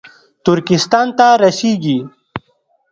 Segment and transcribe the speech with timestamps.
[0.45, 1.97] ترکستان ته رسېږي